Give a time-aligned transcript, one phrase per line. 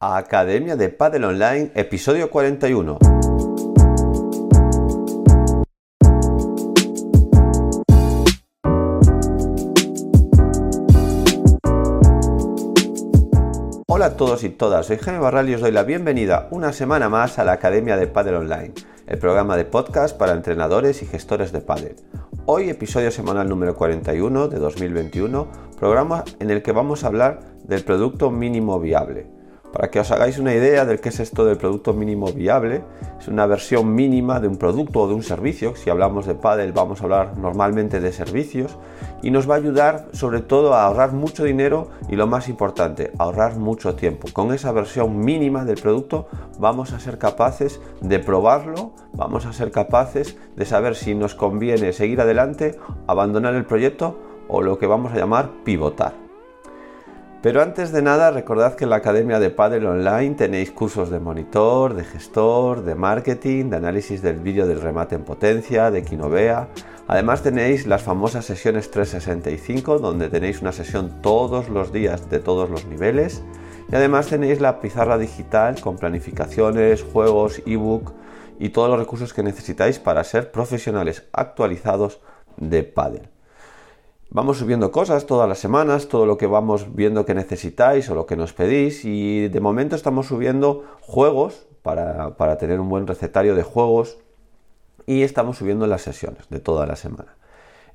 [0.00, 2.98] Academia de Padel Online, episodio 41.
[13.88, 17.08] Hola a todos y todas, soy Jaime Barral y os doy la bienvenida una semana
[17.08, 18.74] más a la Academia de Padel Online,
[19.08, 21.96] el programa de podcast para entrenadores y gestores de pádel.
[22.46, 27.82] Hoy episodio semanal número 41 de 2021, programa en el que vamos a hablar del
[27.82, 29.37] producto mínimo viable.
[29.72, 32.82] Para que os hagáis una idea del que es esto del producto mínimo viable,
[33.20, 35.76] es una versión mínima de un producto o de un servicio.
[35.76, 38.78] Si hablamos de Paddle vamos a hablar normalmente de servicios
[39.22, 43.12] y nos va a ayudar sobre todo a ahorrar mucho dinero y lo más importante,
[43.18, 44.28] ahorrar mucho tiempo.
[44.32, 49.70] Con esa versión mínima del producto vamos a ser capaces de probarlo, vamos a ser
[49.70, 55.12] capaces de saber si nos conviene seguir adelante, abandonar el proyecto o lo que vamos
[55.12, 56.27] a llamar pivotar.
[57.40, 61.20] Pero antes de nada, recordad que en la Academia de Padel Online tenéis cursos de
[61.20, 66.68] monitor, de gestor, de marketing, de análisis del vídeo del remate en potencia, de Quinovea.
[67.06, 72.70] Además tenéis las famosas sesiones 365, donde tenéis una sesión todos los días de todos
[72.70, 73.44] los niveles.
[73.88, 78.14] Y además tenéis la pizarra digital con planificaciones, juegos, ebook
[78.58, 82.20] y todos los recursos que necesitáis para ser profesionales actualizados
[82.56, 83.37] de Padel.
[84.30, 88.26] Vamos subiendo cosas todas las semanas, todo lo que vamos viendo que necesitáis o lo
[88.26, 93.62] que nos pedís y de momento estamos subiendo juegos para, tener un buen recetario de
[93.62, 94.18] juegos
[95.06, 97.36] y estamos subiendo las sesiones de toda la semana.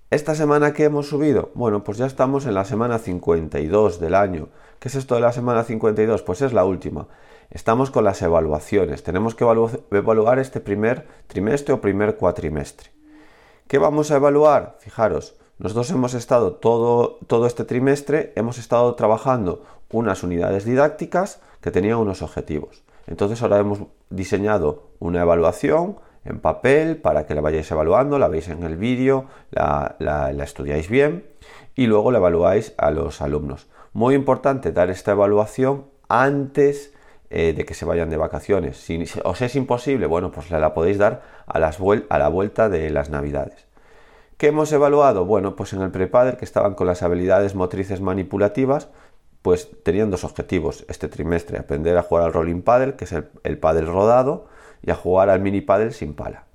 [0.09, 4.49] Esta semana que hemos subido, bueno, pues ya estamos en la semana 52 del año.
[4.79, 6.23] ¿Qué es esto de la semana 52?
[6.23, 7.09] Pues es la última.
[7.51, 9.03] Estamos con las evaluaciones.
[9.03, 12.89] Tenemos que evaluar este primer trimestre o primer cuatrimestre.
[13.67, 14.77] ¿Qué vamos a evaluar?
[14.79, 21.71] Fijaros, nosotros hemos estado todo, todo este trimestre, hemos estado trabajando unas unidades didácticas que
[21.71, 22.83] tenían unos objetivos.
[23.07, 28.47] Entonces ahora hemos diseñado una evaluación en papel para que la vayáis evaluando, la veis
[28.47, 31.25] en el vídeo, la, la, estudiáis bien
[31.75, 33.67] y luego la evaluáis a los alumnos.
[33.93, 36.93] Muy importante dar esta evaluación antes
[37.29, 38.77] eh, de que se vayan de vacaciones.
[38.77, 43.65] Si os es imposible, bueno, pues la, podéis dar a, la vuelta de las navidades.
[44.37, 45.25] ¿Qué hemos evaluado?
[45.25, 48.89] Bueno, pues en el prepader que estaban con las habilidades motrices manipulativas,
[49.41, 53.57] pues tenían dos objetivos este trimestre, aprender a jugar al rolling paddle, que es el,
[53.57, 54.47] paddle rodado,
[54.81, 56.45] y a jugar al mini paddle sin pala.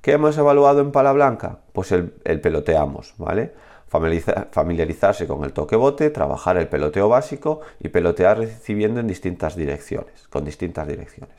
[0.00, 1.58] ¿Qué hemos evaluado en pala blanca?
[1.72, 2.10] Pues el,
[2.40, 3.52] peloteamos, ¿vale?
[3.88, 10.26] familiarizarse con el toque bote, trabajar el peloteo básico y pelotear recibiendo en distintas direcciones,
[10.28, 11.36] con distintas direcciones.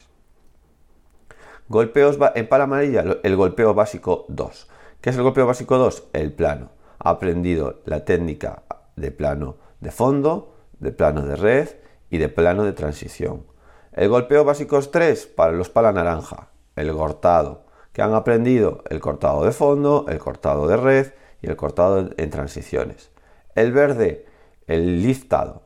[1.68, 4.68] Golpeos en pala amarilla, el golpeo básico 2.
[5.02, 6.08] ¿Qué es el golpeo básico 2?
[6.14, 6.72] El plano.
[6.98, 8.64] Ha aprendido la técnica
[8.96, 11.70] de plano de fondo, de plano de red
[12.10, 13.46] y de plano de transición.
[13.92, 19.46] El golpeo básico 3 para los pala naranja, el cortado, que han aprendido el cortado
[19.46, 23.12] de fondo, el cortado de red y el cortado en transiciones.
[23.54, 24.26] El verde,
[24.66, 25.62] el liftado,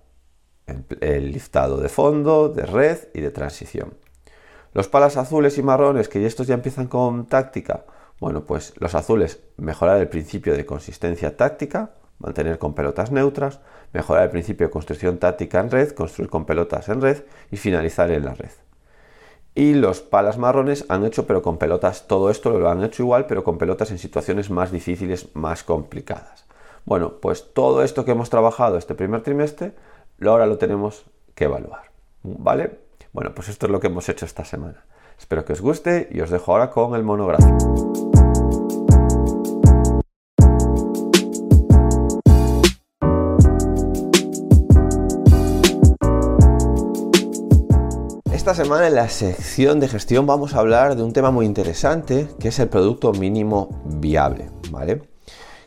[1.00, 3.94] el liftado de fondo, de red y de transición.
[4.74, 7.86] Los palas azules y marrones, que estos ya empiezan con táctica,
[8.22, 13.62] bueno, pues los azules, mejorar el principio de consistencia táctica, mantener con pelotas neutras,
[13.94, 18.12] mejorar el principio de construcción táctica en red, construir con pelotas en red y finalizar
[18.12, 18.52] en la red.
[19.56, 23.26] Y los palas marrones han hecho, pero con pelotas, todo esto lo han hecho igual,
[23.26, 26.46] pero con pelotas en situaciones más difíciles, más complicadas.
[26.86, 29.74] Bueno, pues todo esto que hemos trabajado este primer trimestre,
[30.24, 31.90] ahora lo tenemos que evaluar.
[32.22, 32.82] ¿Vale?
[33.14, 34.86] Bueno, pues esto es lo que hemos hecho esta semana.
[35.18, 38.11] Espero que os guste y os dejo ahora con el monográfico.
[48.52, 52.28] Esta semana en la sección de gestión vamos a hablar de un tema muy interesante
[52.38, 55.04] que es el producto mínimo viable, ¿vale?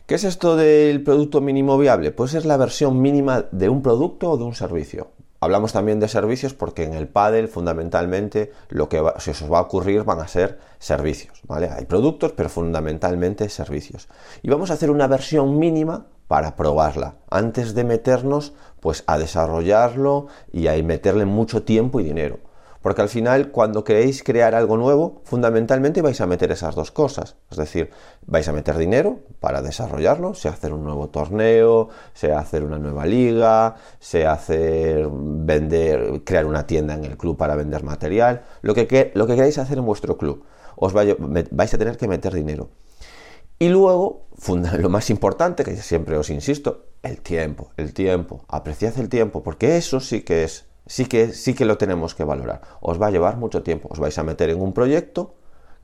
[0.05, 2.11] ¿Qué es esto del producto mínimo viable?
[2.11, 5.07] Pues es la versión mínima de un producto o de un servicio.
[5.39, 9.63] Hablamos también de servicios porque en el Paddle fundamentalmente lo que se os va a
[9.63, 11.71] ocurrir van a ser servicios, ¿vale?
[11.75, 14.07] Hay productos, pero fundamentalmente servicios.
[14.43, 20.27] Y vamos a hacer una versión mínima para probarla antes de meternos pues a desarrollarlo
[20.53, 22.44] y a meterle mucho tiempo y dinero.
[22.85, 27.35] Porque al final, cuando queréis crear algo nuevo, fundamentalmente vais a meter esas dos cosas.
[27.49, 27.89] Es decir,
[28.27, 33.07] vais a meter dinero para desarrollarlo, sea hacer un nuevo torneo, sea hacer una nueva
[33.07, 39.11] liga, sea hacer vender, crear una tienda en el club para vender material, lo que,
[39.15, 40.45] lo que queráis hacer en vuestro club.
[40.75, 42.69] Os vais a tener que meter dinero.
[43.57, 44.27] Y luego,
[44.77, 48.45] lo más importante, que siempre os insisto, el tiempo, el tiempo.
[48.47, 52.23] Apreciad el tiempo, porque eso sí que es sí que, sí que lo tenemos que
[52.23, 52.61] valorar.
[52.81, 53.89] Os va a llevar mucho tiempo.
[53.91, 55.35] Os vais a meter en un proyecto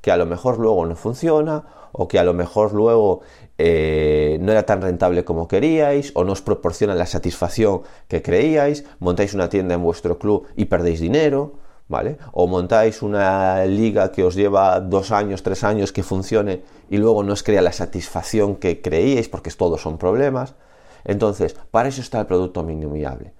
[0.01, 3.21] que a lo mejor luego no funciona o que a lo mejor luego
[3.57, 8.85] eh, no era tan rentable como queríais o no os proporciona la satisfacción que creíais,
[8.99, 11.53] montáis una tienda en vuestro club y perdéis dinero,
[11.87, 12.17] ¿vale?
[12.31, 17.23] O montáis una liga que os lleva dos años, tres años que funcione y luego
[17.23, 20.55] no os crea la satisfacción que creíais porque todos son problemas.
[21.03, 23.33] Entonces, para eso está el producto mínimo viable.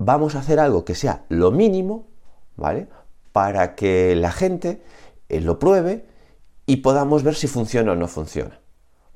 [0.00, 2.08] Vamos a hacer algo que sea lo mínimo,
[2.56, 2.88] ¿vale?
[3.32, 4.82] Para que la gente
[5.28, 6.06] eh, lo pruebe
[6.64, 8.60] y podamos ver si funciona o no funciona.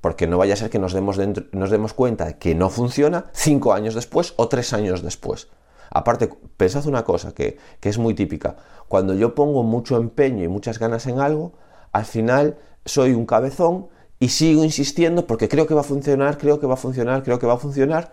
[0.02, 1.19] Porque no vaya a ser que nos demos,
[1.52, 5.48] nos demos cuenta de que no funciona cinco años después o tres años después.
[5.88, 6.28] Aparte,
[6.58, 8.56] pensad una cosa que, que es muy típica.
[8.86, 11.54] Cuando yo pongo mucho empeño y muchas ganas en algo,
[11.92, 13.88] al final soy un cabezón
[14.20, 17.38] y sigo insistiendo porque creo que va a funcionar, creo que va a funcionar, creo
[17.38, 18.12] que va a funcionar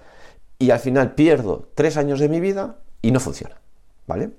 [0.61, 3.55] y al final pierdo tres años de mi vida y no funciona.
[4.07, 4.31] ¿Vale?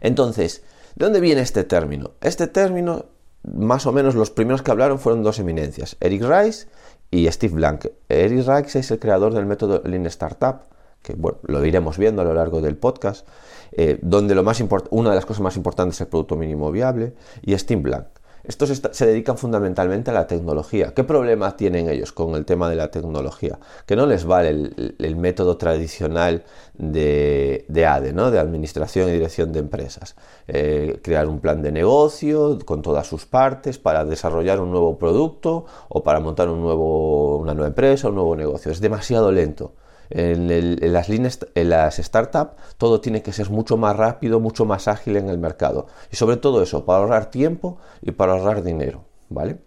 [0.00, 0.62] Entonces,
[0.94, 2.10] ¿De dónde viene este término?
[2.20, 3.06] Este término,
[3.44, 6.66] más o menos los primeros que hablaron fueron dos eminencias, Eric Rice
[7.10, 7.86] y Steve Blank.
[8.10, 10.64] Eric Rice es el creador del método Lean Startup,
[11.02, 13.26] que bueno, lo iremos viendo a lo largo del podcast,
[13.72, 17.14] eh, donde lo más una de las cosas más importantes es el producto mínimo viable,
[17.40, 18.06] y Steve Blank.
[18.44, 20.92] Estos se dedican fundamentalmente a la tecnología.
[20.94, 23.58] ¿Qué problema tienen ellos con el tema de la tecnología?
[23.86, 26.42] Que no les vale el, método tradicional
[26.74, 28.32] de, ADE, ¿no?
[28.32, 30.16] de Administración y Dirección de Empresas.
[30.48, 35.66] Eh, crear un plan de negocio con todas sus partes para desarrollar un nuevo producto
[35.88, 38.72] o para montar un nuevo, una nueva empresa, un nuevo negocio.
[38.72, 39.74] Es demasiado lento.
[40.10, 44.88] En, las líneas, en las startups todo tiene que ser mucho más rápido, mucho más
[44.88, 45.86] ágil en el mercado.
[46.10, 49.04] Y sobre todo eso, para ahorrar tiempo y para ahorrar dinero.
[49.28, 49.58] ¿Vale?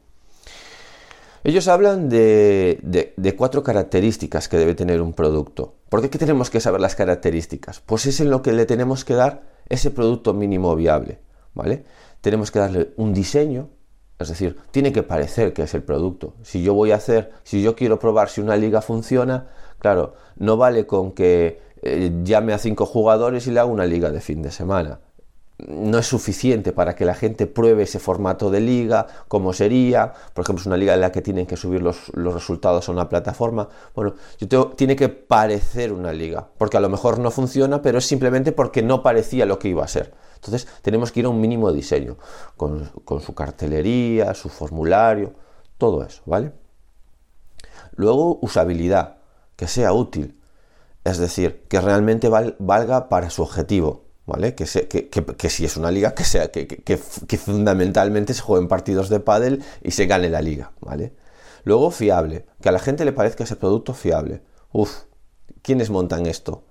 [1.46, 2.80] Ellos hablan de,
[3.16, 5.76] de, cuatro características que debe tener un producto.
[5.90, 7.82] ¿Por qué tenemos que saber las características?
[7.82, 11.20] Pues es en lo que le tenemos que dar ese producto mínimo viable.
[11.54, 11.86] ¿Vale?
[12.22, 13.70] Tenemos que darle un diseño,
[14.18, 16.34] es decir, tiene que parecer que es el producto.
[16.42, 19.50] Si yo voy a hacer, si yo quiero probar si una liga funciona,
[19.86, 24.10] Claro, no vale con que eh, llame a cinco jugadores y le haga una liga
[24.10, 25.00] de fin de semana.
[25.60, 30.12] No es suficiente para que la gente pruebe ese formato de liga, cómo sería.
[30.34, 33.08] Por ejemplo, es una liga en la que tienen que subir los, resultados a una
[33.08, 33.70] plataforma.
[33.94, 38.00] Bueno, yo tengo, tiene que parecer una liga, porque a lo mejor no funciona, pero
[38.00, 40.16] es simplemente porque no parecía lo que iba a ser.
[40.34, 42.18] Entonces, tenemos que ir a un mínimo diseño,
[42.58, 45.36] con, con su cartelería, su formulario,
[45.78, 46.54] todo eso, ¿vale?
[47.98, 49.18] Luego, usabilidad
[49.56, 50.40] que sea útil,
[51.04, 54.56] es decir, que realmente valga para su objetivo, ¿vale?
[54.56, 59.64] Que, que, si es una liga, que sea que, fundamentalmente se jueguen partidos de pádel
[59.84, 61.14] y se gane la liga, ¿vale?
[61.64, 64.42] Luego fiable, que a la gente le parezca ese producto fiable.
[64.72, 65.04] Uf,
[65.62, 66.64] ¿quiénes montan esto?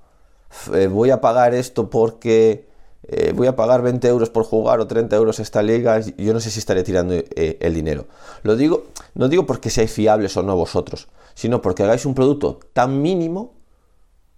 [0.73, 2.69] Eh, voy a pagar esto porque
[3.09, 6.41] eh, voy a pagar 20 euros por jugar o 30 euros esta liga, yo no
[6.41, 8.07] sé si estaré tirando eh, el dinero.
[8.43, 12.61] Lo digo, no digo porque seáis fiables o no vosotros, sino porque hagáis un producto
[12.73, 13.55] tan mínimo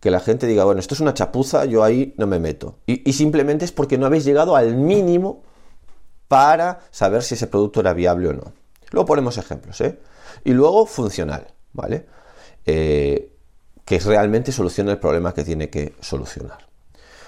[0.01, 2.79] que la gente diga, bueno, esto es una chapuza, yo ahí no me meto.
[2.87, 5.43] Y, simplemente es porque no habéis llegado al mínimo
[6.29, 8.53] para saber si ese producto era viable o no.
[8.91, 9.99] Luego ponemos ejemplos, ¿eh?
[10.45, 12.07] Y luego funcional, ¿vale?
[12.67, 13.33] Eh,
[13.85, 16.67] que realmente solucione el problema que tiene que solucionar.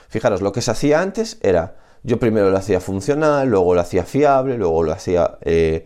[0.09, 4.05] Fijaros, lo que se hacía antes era, yo primero lo hacía funcional, luego lo hacía
[4.05, 5.85] fiable, luego lo hacía eh,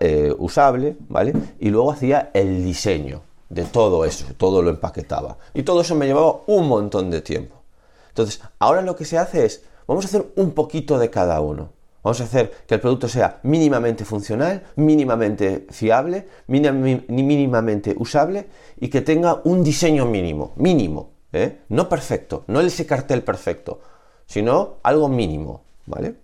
[0.00, 1.32] eh, usable, ¿vale?
[1.60, 5.38] Y luego hacía el diseño de todo eso, todo lo empaquetaba.
[5.52, 7.62] Y todo eso me llevaba un montón de tiempo.
[8.08, 11.70] Entonces, ahora lo que se hace es, vamos a hacer un poquito de cada uno.
[12.04, 18.46] Vamos a hacer que el producto sea mínimamente funcional, mínimamente fiable, mínimamente usable
[18.78, 21.60] y que tenga un diseño mínimo, mínimo, ¿eh?
[21.70, 23.80] no perfecto, no ese cartel perfecto,
[24.26, 26.16] sino algo mínimo, ¿vale?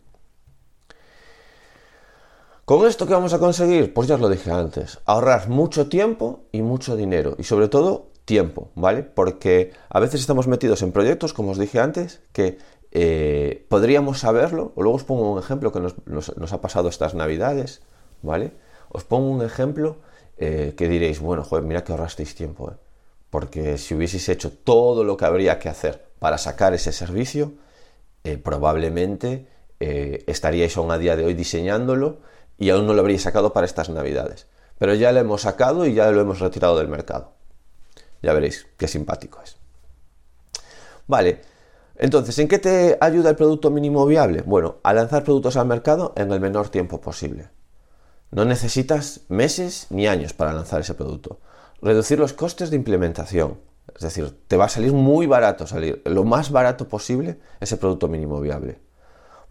[2.64, 3.92] ¿Con esto qué vamos a conseguir?
[3.92, 8.11] Pues ya os lo dije antes, ahorrar mucho tiempo y mucho dinero y sobre todo
[8.25, 9.02] tiempo, ¿vale?
[9.02, 12.59] Porque a veces estamos metidos en proyectos, como os dije antes, que
[12.92, 17.83] eh, podríamos saberlo, o luego os pongo un ejemplo que nos, ha pasado estas navidades,
[18.23, 18.52] ¿vale?
[18.88, 19.97] Os pongo un ejemplo
[20.38, 22.75] eh, que diréis, bueno, joder, mira que ahorrasteis tiempo, ¿eh?
[23.30, 27.52] porque si hubieseis hecho todo lo que habría que hacer para sacar ese servicio,
[28.42, 29.46] probablemente
[29.78, 32.18] estaríais aún a día de hoy diseñándolo
[32.58, 34.46] y aún no lo habría sacado para estas navidades.
[34.78, 37.32] Pero ya lo hemos sacado y ya lo hemos retirado del mercado.
[38.22, 39.56] Ya veréis qué simpático es.
[41.06, 41.40] Vale,
[41.96, 44.42] entonces, ¿en qué te ayuda el producto mínimo viable?
[44.42, 47.48] Bueno, a lanzar productos al mercado en el menor tiempo posible.
[48.30, 51.40] No necesitas meses ni años para lanzar ese producto.
[51.82, 53.58] Reducir los costes de implementación.
[53.94, 58.09] Es decir, te va a salir muy barato salir, lo más barato posible ese producto
[58.09, 58.80] mínimo viable.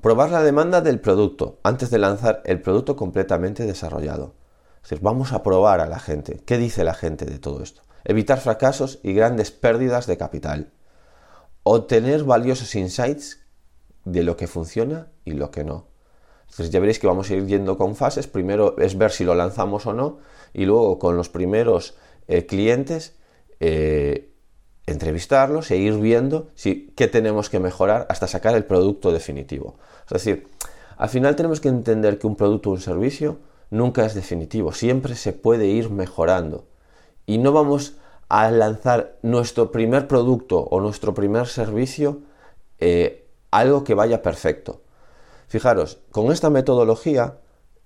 [0.01, 4.33] Probar la demanda del producto antes de lanzar el producto completamente desarrollado.
[4.89, 6.41] Es vamos a probar a la gente.
[6.45, 7.81] ¿Qué dice la gente de todo esto?
[8.05, 10.71] Evitar fracasos y grandes pérdidas de capital.
[11.63, 13.45] Obtener valiosos insights
[14.05, 15.87] de lo que funciona y lo que no.
[16.43, 18.27] Entonces ya veréis que vamos a ir yendo con fases.
[18.27, 20.17] Primero es ver si lo lanzamos o no
[20.53, 21.95] y luego con los primeros
[22.27, 23.18] eh, clientes
[23.59, 24.31] eh,
[24.85, 29.77] entrevistarlos e ir viendo si, qué tenemos que mejorar hasta sacar el producto definitivo.
[30.05, 30.47] Es decir,
[30.97, 33.39] al final tenemos que entender que un producto o un servicio
[33.69, 36.65] nunca es definitivo, siempre se puede ir mejorando.
[37.25, 37.97] Y no vamos
[38.27, 42.21] a lanzar nuestro primer producto o nuestro primer servicio
[42.79, 44.81] eh, algo que vaya perfecto.
[45.47, 47.37] Fijaros, con esta metodología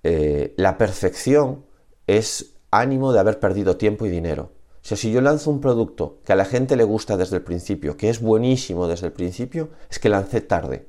[0.02, 1.64] eh, la perfección
[2.06, 4.50] es ánimo de haber perdido tiempo y dinero.
[4.84, 7.42] O sea, si yo lanzo un producto que a la gente le gusta desde el
[7.42, 10.86] principio, que es buenísimo desde el principio, es que lancé tarde.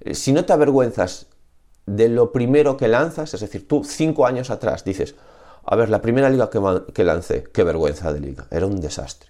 [0.00, 1.26] Eh, si no te avergüenzas
[1.84, 5.14] de lo primero que lanzas, es decir, tú cinco años atrás dices,
[5.62, 6.58] a ver, la primera liga que,
[6.94, 9.28] que lancé, qué vergüenza de liga, era un desastre.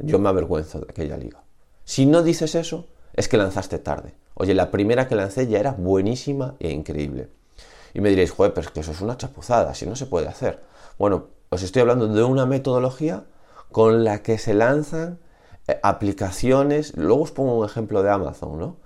[0.00, 1.44] Yo me avergüenzo de aquella liga.
[1.84, 4.14] Si no dices eso, es que lanzaste tarde.
[4.34, 7.28] Oye, la primera que lancé ya era buenísima e increíble.
[7.94, 10.26] Y me diréis, joder, pero es que eso es una chapuzada, si no se puede
[10.26, 10.60] hacer.
[10.98, 13.24] Bueno, os estoy hablando de una metodología
[13.72, 15.18] con la que se lanzan
[15.68, 18.76] eh, aplicaciones, luego os pongo un ejemplo de Amazon, ¿no?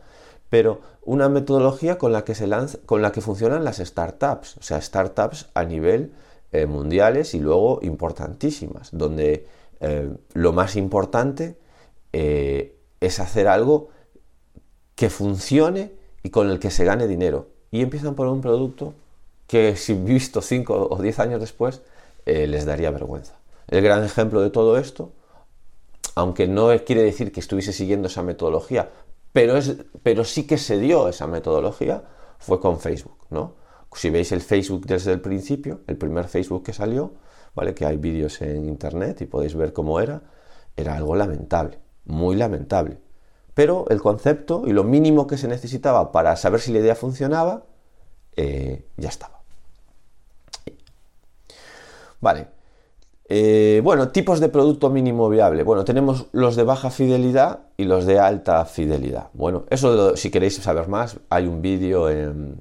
[0.50, 4.62] Pero una metodología con la que se lanza, con la que funcionan las startups, o
[4.62, 6.12] sea, startups a nivel
[6.50, 9.46] eh, mundiales y luego importantísimas, donde
[9.78, 11.56] eh, lo más importante
[12.12, 13.90] es hacer algo
[14.94, 15.92] que funcione
[16.22, 17.48] y con el que se gane dinero.
[17.70, 18.94] Y empiezan por un producto
[19.46, 21.82] que si visto 5 o 10 años después
[22.26, 23.38] eh, les daría vergüenza.
[23.68, 25.12] El gran ejemplo de todo esto,
[26.14, 28.90] aunque no quiere decir que estuviese siguiendo esa metodología,
[29.32, 32.04] pero, es, pero sí que se dio esa metodología,
[32.38, 33.54] fue con Facebook, ¿no?
[33.94, 37.14] Si veis el Facebook desde el principio, el primer Facebook que salió,
[37.54, 37.74] ¿vale?
[37.74, 40.22] Que hay vídeos en internet y podéis ver cómo era,
[40.76, 42.98] era algo lamentable, muy lamentable.
[43.54, 47.64] Pero el concepto y lo mínimo que se necesitaba para saber si la idea funcionaba,
[48.36, 49.35] eh, ya estaba.
[52.20, 52.48] Vale.
[53.28, 55.64] Eh, bueno, tipos de producto mínimo viable.
[55.64, 59.30] Bueno, tenemos los de baja fidelidad y los de alta fidelidad.
[59.32, 62.60] Bueno, eso si queréis saber más, hay un vídeo en,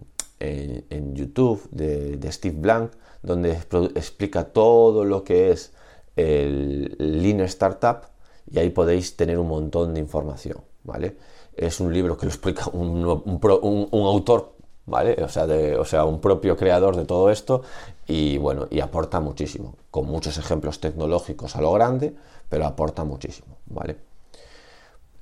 [1.14, 2.92] YouTube de, Steve Blank
[3.24, 3.52] donde
[3.96, 5.74] explica todo lo que es
[6.16, 8.02] el Lean Startup
[8.50, 11.18] y ahí podéis tener un montón de información, ¿vale?
[11.56, 14.55] Es un libro que lo explica un, un autor
[14.86, 15.22] ¿vale?
[15.24, 15.46] O sea,
[15.80, 17.64] o sea, un propio creador de todo esto
[18.08, 22.16] y bueno, y aporta muchísimo, con muchos ejemplos tecnológicos a lo grande,
[22.50, 23.98] pero aporta muchísimo, ¿vale?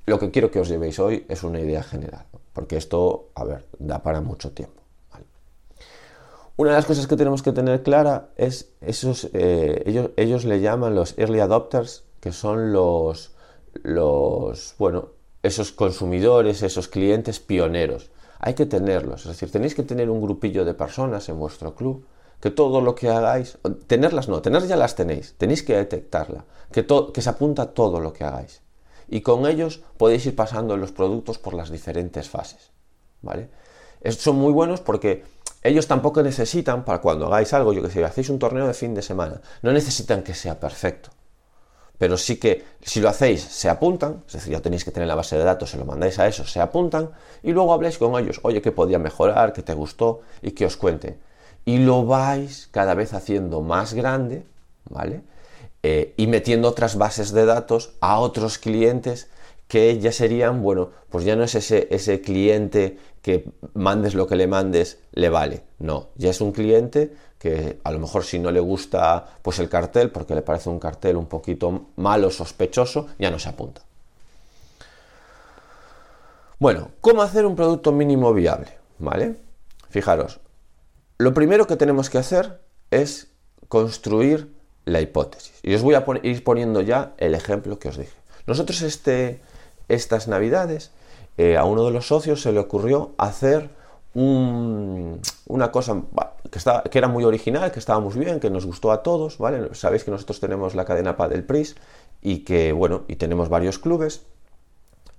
[0.06, 3.64] Lo que quiero que os llevéis hoy es una idea general, porque esto, a ver,
[3.78, 4.82] da para mucho tiempo.
[6.56, 10.60] Una de las cosas que tenemos que tener clara es esos, eh, ellos, ellos le
[10.60, 13.32] llaman los early adopters, que son los,
[13.82, 15.08] los, bueno,
[15.42, 18.10] esos consumidores, esos clientes pioneros
[18.46, 19.22] hay que tenerlos.
[19.22, 22.04] Es decir, tenéis que tener un grupillo de personas en vuestro club
[22.40, 26.86] que todo lo que hagáis, tenerlas no, tener ya las tenéis, tenéis que detectarla, que,
[27.14, 28.60] que se apunta todo lo que hagáis.
[29.08, 32.70] Y con ellos podéis ir pasando los productos por las diferentes fases.
[33.22, 33.48] ¿Vale?
[34.10, 35.24] son muy buenos porque
[35.62, 38.94] ellos tampoco necesitan, para cuando hagáis algo, yo que sé, hacéis un torneo de fin
[38.94, 41.13] de semana, no necesitan que sea perfecto
[42.04, 45.14] pero sí que si lo hacéis se apuntan, es decir, ya tenéis que tener la
[45.14, 47.08] base de datos, se lo mandáis a eso, se apuntan
[47.42, 49.54] y luego habláis con ellos, oye, ¿qué podía mejorar?
[49.54, 50.20] ¿Qué te gustó?
[50.42, 51.16] Y que os cuente.
[51.64, 54.44] Y lo vais cada vez haciendo más grande,
[54.90, 55.22] ¿vale?
[55.82, 59.30] Eh, y metiendo otras bases de datos a otros clientes
[59.68, 64.36] que ya serían, bueno, pues ya no es ese, ese cliente que mandes lo que
[64.36, 65.64] le mandes, le vale.
[65.78, 69.68] No, ya es un cliente que a lo mejor si no le gusta pues el
[69.68, 73.82] cartel, porque le parece un cartel un poquito malo, sospechoso, ya no se apunta.
[76.58, 78.72] Bueno, ¿cómo hacer un producto mínimo viable?
[78.98, 79.36] ¿Vale?
[79.90, 80.40] Fijaros,
[81.18, 83.28] lo primero que tenemos que hacer es
[83.68, 84.54] construir
[84.84, 85.58] la hipótesis.
[85.62, 88.16] Y os voy a ir poniendo ya el ejemplo que os dije.
[88.46, 89.40] Nosotros este,
[89.88, 90.92] estas navidades
[91.36, 93.70] eh, a uno de los socios se le ocurrió hacer
[94.14, 96.02] una cosa
[96.48, 99.74] que, que, era muy original, que estábamos bien, que nos gustó a todos, ¿vale?
[99.74, 101.74] Sabéis que nosotros tenemos la cadena del Pris
[102.22, 104.24] y que, bueno, y tenemos varios clubes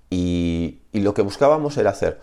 [0.10, 2.20] y, lo que buscábamos era hacer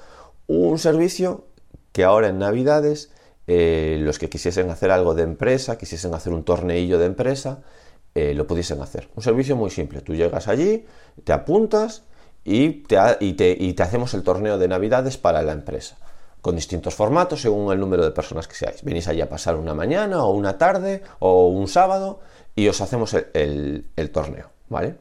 [0.46, 1.44] un servicio
[1.92, 3.10] que ahora en Navidades,
[3.46, 7.62] eh, los que quisiesen hacer algo de empresa, quisiesen hacer un torneillo de empresa,
[8.14, 9.08] eh, lo pudiesen hacer.
[9.14, 10.00] Un servicio muy simple.
[10.00, 10.86] Tú llegas allí,
[11.24, 12.04] te apuntas
[12.44, 15.96] y te, hacemos el torneo de Navidades para la empresa
[16.40, 18.82] con distintos formatos según el número de personas que seáis.
[18.82, 22.18] Venís allí a pasar una mañana o una tarde o un sábado
[22.56, 24.96] y os hacemos el, torneo, ¿vale?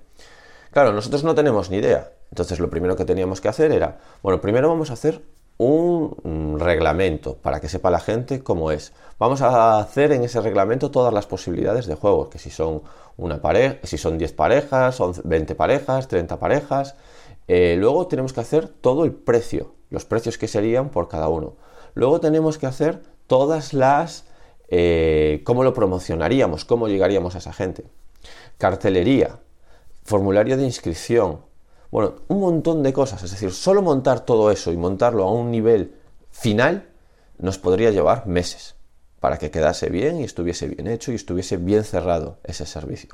[0.70, 2.12] Claro, nosotros no tenemos ni idea.
[2.30, 5.22] Entonces lo primero que teníamos que hacer era, bueno, primero vamos a hacer
[5.58, 8.94] un reglamento para que sepa la gente cómo es.
[9.20, 12.82] Vamos a hacer en ese reglamento todas las posibilidades de juego, que si son
[13.18, 16.96] una pareja, si son 10 parejas, son 20 parejas, 30 parejas.
[17.54, 21.58] Eh, luego tenemos que hacer todo el precio, los precios que serían por cada uno.
[21.96, 24.24] Luego tenemos que hacer todas las
[24.70, 27.84] eh, cómo lo promocionaríamos, cómo llegaríamos a esa gente.
[28.58, 29.42] Cartelería,
[30.06, 31.42] formulario de inscripción,
[31.92, 33.22] bueno, un montón de cosas.
[33.22, 35.96] Es decir, solo montar todo eso y montarlo a un nivel
[36.30, 36.88] final
[37.38, 38.76] nos podría llevar meses
[39.20, 43.10] para que quedase bien y estuviese bien hecho y estuviese bien cerrado ese servicio.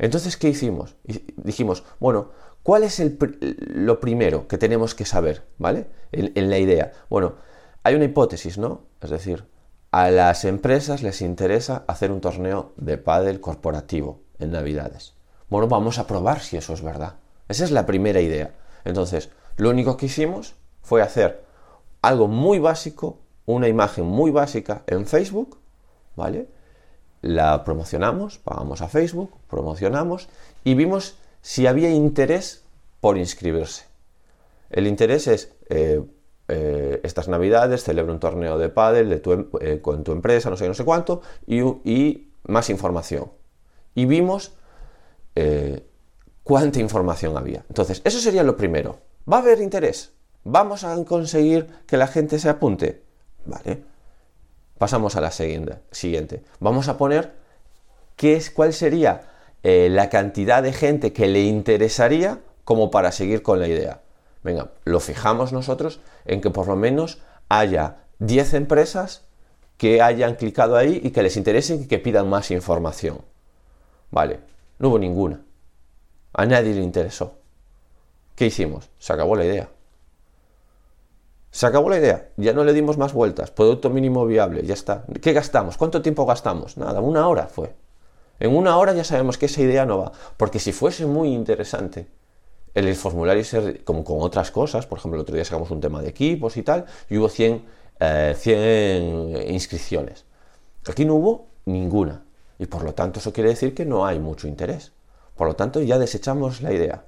[0.00, 0.96] Entonces, ¿qué hicimos?
[1.36, 2.30] dijimos, bueno,
[2.62, 3.00] ¿cuál es
[3.40, 5.86] lo primero que tenemos que saber, ¿vale?
[6.10, 6.92] En, en la idea.
[7.08, 7.34] Bueno,
[7.82, 8.82] hay una hipótesis, ¿no?
[9.00, 9.44] Es decir,
[9.92, 15.14] a las empresas les interesa hacer un torneo de pádel corporativo en Navidades.
[15.50, 17.16] Bueno, vamos a probar si eso es verdad.
[17.48, 18.54] Esa es la primera idea.
[18.84, 21.44] Entonces, lo único que hicimos fue hacer
[22.00, 25.58] algo muy básico, una imagen muy básica en Facebook,
[26.16, 26.48] ¿vale?
[27.22, 30.28] La promocionamos, pagamos a Facebook, promocionamos
[30.64, 32.64] y vimos si había interés
[33.00, 33.84] por inscribirse.
[34.70, 36.02] El interés es eh,
[36.48, 40.66] eh, estas navidades celebra un torneo de pádel em, eh, con tu empresa, no sé,
[40.66, 43.30] no sé cuánto, y, más información.
[43.94, 44.54] Y vimos
[46.42, 47.64] cuánta información había.
[47.68, 48.98] Entonces, eso sería lo primero.
[49.30, 50.12] ¿Va a haber interés?
[50.44, 53.02] ¿Vamos a conseguir que la gente se apunte?
[53.44, 53.89] Vale.
[54.80, 56.42] Pasamos a la siguiente.
[56.58, 57.34] Vamos a poner
[58.16, 59.28] qué es, cuál sería
[59.62, 64.00] la cantidad de gente que le interesaría como para seguir con la idea.
[64.42, 67.18] Venga, lo fijamos nosotros en que por lo menos
[67.50, 69.26] haya 10 empresas
[69.76, 73.20] que hayan clicado ahí y que les interese y que pidan más información.
[74.10, 74.40] Vale,
[74.78, 75.42] no hubo ninguna.
[76.32, 77.34] A nadie le interesó.
[78.34, 78.88] ¿Qué hicimos?
[78.98, 79.68] Se acabó la idea.
[81.50, 85.04] Se acabó la idea, ya no le dimos más vueltas, producto mínimo viable, ya está.
[85.20, 85.76] ¿Qué gastamos?
[85.76, 86.76] ¿Cuánto tiempo gastamos?
[86.76, 87.74] Nada, una hora fue.
[88.38, 92.06] En una hora ya sabemos que esa idea no va, porque si fuese muy interesante,
[92.74, 96.00] el formulario ser como con otras cosas, por ejemplo, el otro día sacamos un tema
[96.00, 97.64] de equipos y tal, y hubo 100,
[97.98, 100.24] 100 eh, inscripciones.
[100.88, 102.22] Aquí no hubo ninguna,
[102.58, 104.92] y por lo tanto eso quiere decir que no hay mucho interés.
[105.34, 107.04] Por lo tanto ya desechamos la idea.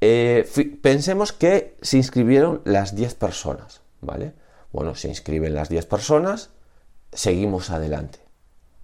[0.00, 4.32] Eh, pensemos que se inscribieron las 10 personas, ¿vale?
[4.72, 6.50] Bueno, se inscriben las 10 personas,
[7.12, 8.20] seguimos adelante.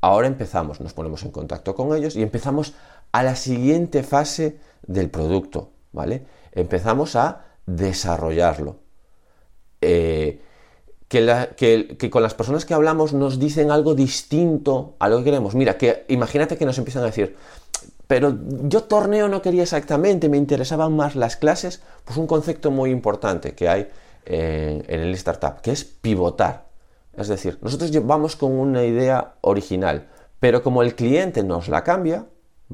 [0.00, 2.74] Ahora empezamos, nos ponemos en contacto con ellos y empezamos
[3.12, 6.27] a la siguiente fase del producto, ¿vale?
[6.53, 8.77] Empezamos a desarrollarlo.
[9.81, 10.40] Eh,
[11.09, 15.55] que, con las personas que hablamos nos dicen algo distinto a lo que queremos.
[15.55, 17.37] Mira, que imagínate que nos empiezan a decir,
[18.07, 22.90] pero yo torneo no quería exactamente, me interesaban más las clases, pues un concepto muy
[22.90, 23.90] importante que hay
[24.27, 26.67] en, en el startup, que es pivotar.
[27.17, 30.09] Es decir, nosotros vamos con una idea original,
[30.40, 32.27] pero como el cliente nos la cambia,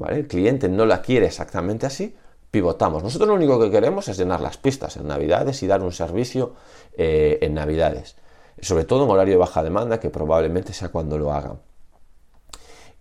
[0.09, 2.15] el cliente no la quiere exactamente así,
[2.49, 3.03] pivotamos.
[3.03, 6.53] Nosotros lo único que queremos es llenar las pistas en Navidades y dar un servicio
[6.97, 8.15] eh, en Navidades,
[8.61, 11.59] sobre todo en horario de baja demanda, que probablemente sea cuando lo hagan.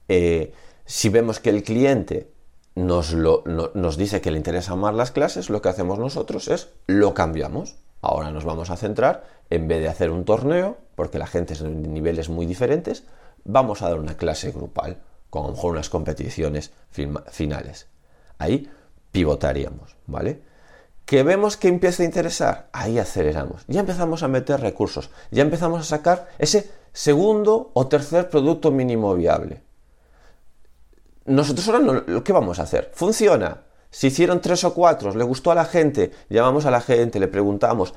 [0.08, 0.52] Eh,
[0.90, 2.32] si vemos que el cliente
[2.74, 7.14] nos, nos dice que le interesa más las clases, lo que hacemos nosotros es lo
[7.14, 7.76] cambiamos.
[8.02, 11.60] Ahora nos vamos a centrar, en vez de hacer un torneo, porque la gente es
[11.60, 13.04] en niveles muy diferentes,
[13.44, 15.00] vamos a dar una clase grupal
[15.30, 17.86] con a lo mejor unas competiciones finales.
[18.38, 18.68] Ahí
[19.12, 20.42] pivotaríamos, ¿vale?
[21.04, 23.62] Que vemos que empieza a interesar, ahí aceleramos.
[23.68, 29.14] Ya empezamos a meter recursos, ya empezamos a sacar ese segundo o tercer producto mínimo
[29.14, 29.69] viable.
[31.24, 33.62] Nosotros ahora lo que vamos a hacer, funciona.
[33.90, 37.28] Si hicieron tres o cuatro, le gustó a la gente, llamamos a la gente, le
[37.28, 37.94] preguntamos,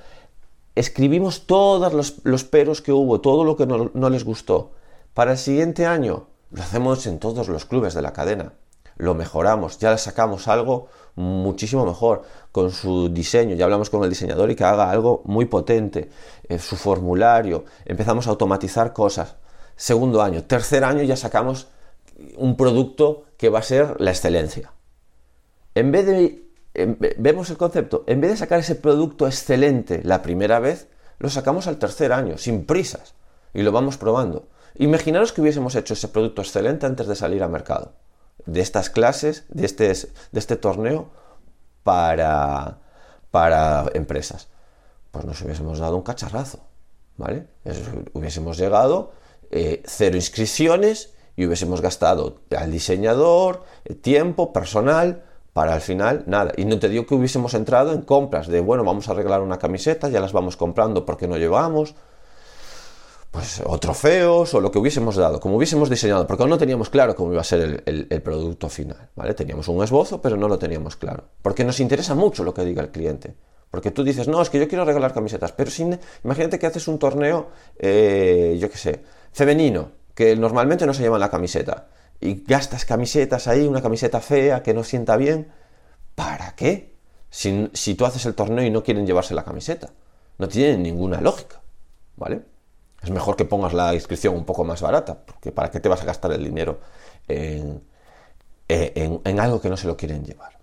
[0.76, 4.72] escribimos todos los, peros que hubo, todo lo que no les gustó.
[5.14, 8.54] Para el siguiente año, lo hacemos en todos los clubes de la cadena.
[8.98, 13.56] Lo mejoramos, ya sacamos algo muchísimo mejor con su diseño.
[13.56, 16.10] Ya hablamos con el diseñador y que haga algo muy potente.
[16.48, 19.36] Eh, su formulario, empezamos a automatizar cosas.
[19.76, 21.68] Segundo año, tercer año ya sacamos
[22.38, 24.74] un producto que va a ser la excelencia.
[25.76, 26.44] En vez de,
[27.18, 30.88] vemos el concepto, en vez de sacar ese producto excelente la primera vez,
[31.20, 33.16] lo sacamos al tercer año, sin prisas,
[33.54, 34.48] y lo vamos probando.
[34.76, 37.94] Imaginaros que hubiésemos hecho ese producto excelente antes de salir al mercado.
[38.46, 41.12] de estas clases, de este, de este torneo
[41.84, 42.80] para,
[43.32, 44.50] para empresas.
[45.12, 46.60] Pues nos hubiésemos dado un cacharrazo,
[47.16, 47.48] ¿vale?
[48.14, 49.14] hubiésemos llegado
[49.52, 56.52] eh, cero inscripciones y hubiésemos gastado al diseñador, eh, tiempo, personal, para al final nada.
[56.58, 59.60] Y no te digo que hubiésemos entrado en compras de, bueno, vamos a arreglar una
[59.60, 61.96] camiseta, ya las vamos comprando porque no llevamos,
[63.32, 67.16] pues, o trofeos, o lo que hubiésemos dado, como hubiésemos diseñado, porque no teníamos claro
[67.16, 69.34] cómo iba a ser el, producto final, ¿vale?
[69.34, 71.24] Teníamos un esbozo, pero no lo teníamos claro.
[71.42, 73.36] Porque nos interesa mucho lo que diga el cliente.
[73.72, 76.88] Porque tú dices, no, es que yo quiero regalar camisetas, pero sin, imagínate que haces
[76.88, 77.48] un torneo,
[77.80, 81.88] eh, yo qué sé, femenino, que normalmente no se lleva la camiseta
[82.20, 85.52] y gastas camisetas ahí, una camiseta fea que no sienta bien.
[86.16, 86.96] ¿Para qué?
[87.30, 89.90] Si, tú haces el torneo y no quieren llevarse la camiseta.
[90.38, 91.62] No tiene ninguna lógica.
[92.16, 92.44] ¿Vale?
[93.02, 96.02] Es mejor que pongas la inscripción un poco más barata, porque ¿para qué te vas
[96.02, 96.80] a gastar el dinero
[97.28, 97.84] en,
[98.68, 100.58] en algo que no se lo quieren llevar?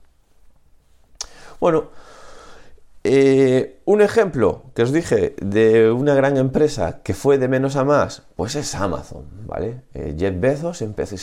[1.60, 1.90] Bueno,
[3.02, 7.84] eh, un ejemplo que os dije de una gran empresa que fue de menos a
[7.84, 9.84] más, pues es Amazon, ¿vale?
[9.94, 11.16] Eh, Jeff Bezos empezó,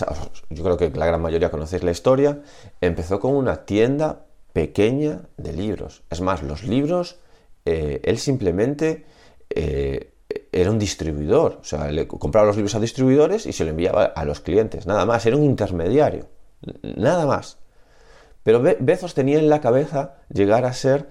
[0.50, 2.42] yo creo que la gran mayoría conocéis la historia,
[2.82, 6.04] empezó con una tienda pequeña de libros.
[6.10, 7.20] Es más, los libros,
[7.66, 9.06] eh, él simplemente
[10.52, 14.06] era un distribuidor, o sea, le compraba los libros a distribuidores y se lo enviaba
[14.06, 16.28] a los clientes, nada más, era un intermediario,
[16.82, 17.60] nada más.
[18.44, 21.08] Pero Bezos tenía en la cabeza llegar a ser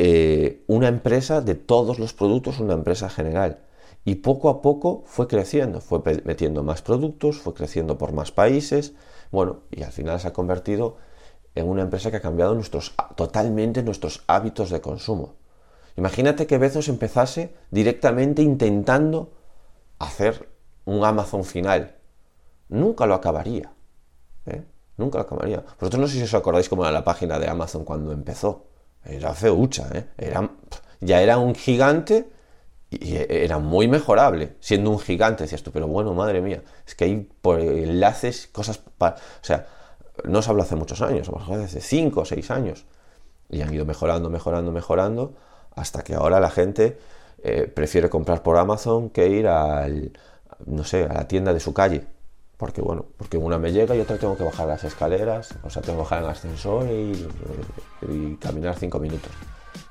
[0.00, 3.58] eh, una empresa de todos los productos, una empresa general.
[4.04, 8.94] Y poco a poco fue creciendo, fue metiendo más productos, fue creciendo por más países,
[9.32, 10.98] bueno, y al final se ha convertido
[11.56, 15.34] en una empresa que ha cambiado nuestros, totalmente nuestros hábitos de consumo.
[15.96, 19.32] Imagínate que Bezos empezase directamente intentando
[19.98, 20.48] hacer
[20.84, 21.96] un Amazon final.
[22.68, 23.72] Nunca lo acabaría.
[24.46, 24.62] ¿eh?
[24.96, 25.64] Nunca lo acabaría.
[25.80, 28.68] Vosotros no sé si os acordáis cómo era la página de Amazon cuando empezó.
[29.08, 30.04] Era feucha, ¿eh?
[30.18, 30.50] Era,
[31.00, 32.28] ya era un gigante
[32.90, 35.44] y era muy mejorable, siendo un gigante.
[35.44, 39.16] Decías tú, pero bueno, madre mía, es que hay por enlaces, cosas para...
[39.16, 39.66] O sea,
[40.24, 42.86] no os hablo hace muchos años, a hace 5 o 6 años.
[43.50, 45.34] Y han ido mejorando, mejorando, mejorando,
[45.74, 46.98] hasta que ahora la gente
[47.42, 50.12] eh, prefiere comprar por Amazon que ir al,
[50.66, 52.06] no sé, a la tienda de su calle
[52.58, 55.80] porque bueno, porque una me llega y otra tengo que bajar las escaleras, o sea,
[55.80, 59.30] tengo que bajar el ascensor y, caminar cinco minutos.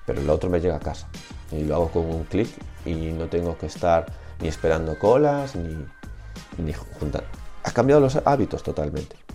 [0.06, 1.08] Pero el otro me llega a casa
[1.52, 2.50] y lo hago con un clic
[2.86, 4.06] y no tengo que estar
[4.42, 5.86] ni esperando colas ni,
[6.58, 7.24] ni juntar.
[7.64, 9.27] Ha cambiado los hábitos totalmente.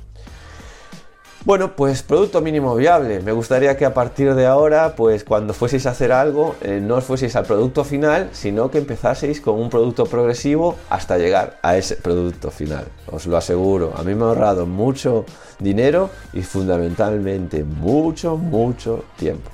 [1.45, 3.19] Bueno, pues producto mínimo viable.
[3.19, 6.95] Me gustaría que a partir de ahora, pues cuando fueseis a hacer algo, eh, no
[6.95, 11.77] os fueseis al producto final, sino que empezaseis con un producto progresivo hasta llegar a
[11.77, 12.85] ese producto final.
[13.11, 13.93] Os lo aseguro.
[13.97, 15.25] A mí me ha ahorrado mucho
[15.59, 19.51] dinero y fundamentalmente mucho, mucho tiempo.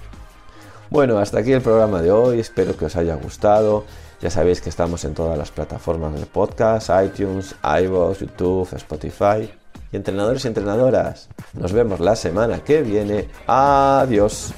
[0.91, 2.39] Bueno, hasta aquí el programa de hoy.
[2.39, 3.85] Espero que os haya gustado.
[4.21, 9.51] Ya sabéis que estamos en todas las plataformas de podcast, iTunes, iVoox, YouTube, Spotify
[9.93, 11.29] y entrenadores y entrenadoras.
[11.55, 13.29] Nos vemos la semana que viene.
[13.47, 14.53] Adiós.